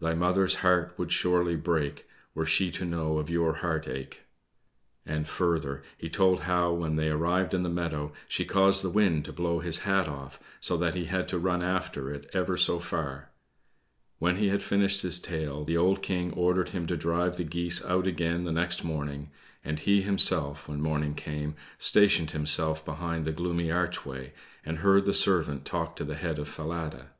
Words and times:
Thy 0.00 0.14
mother's 0.14 0.56
heart 0.66 0.92
would 0.98 1.12
surely 1.12 1.54
break 1.54 2.08
Were 2.34 2.44
she 2.44 2.72
to 2.72 2.84
know 2.84 3.18
of 3.18 3.30
your 3.30 3.52
heart 3.58 3.86
ache!" 3.86 4.22
And, 5.06 5.28
further, 5.28 5.84
he 5.96 6.08
told 6.08 6.40
how 6.40 6.72
when 6.72 6.96
they 6.96 7.08
arrived 7.08 7.54
in 7.54 7.62
the 7.62 7.68
meadow, 7.68 8.12
she 8.26 8.44
caused 8.44 8.82
the 8.82 8.90
wind 8.90 9.24
to 9.26 9.32
blow 9.32 9.60
his 9.60 9.86
hat 9.86 10.08
off, 10.08 10.40
so 10.58 10.76
that 10.78 10.96
he 10.96 11.04
had 11.04 11.28
to 11.28 11.38
run 11.38 11.62
after 11.62 12.12
it 12.12 12.28
ever 12.32 12.56
so 12.56 12.80
far. 12.80 13.30
When 14.18 14.38
he 14.38 14.48
had 14.48 14.60
finished 14.60 15.02
his 15.02 15.20
tale, 15.20 15.62
the 15.62 15.76
old 15.76 16.02
King 16.02 16.32
ordered 16.32 16.70
him 16.70 16.88
to 16.88 16.96
drive 16.96 17.36
the 17.36 17.44
geese 17.44 17.80
out 17.84 18.08
again 18.08 18.42
the 18.42 18.50
next 18.50 18.82
morning; 18.82 19.30
and 19.64 19.78
he 19.78 20.02
himself, 20.02 20.66
when 20.66 20.80
morning 20.80 21.14
came, 21.14 21.54
stationed 21.78 22.32
himself 22.32 22.84
behind 22.84 23.24
the 23.24 23.30
gloomy 23.30 23.70
archway, 23.70 24.32
and 24.66 24.78
heard 24.78 25.04
the 25.04 25.14
servant 25.14 25.64
talk 25.64 25.94
to 25.94 26.02
the 26.04 26.16
head 26.16 26.40
of 26.40 26.48
Falada. 26.48 27.10